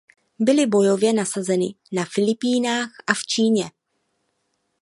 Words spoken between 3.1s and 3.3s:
v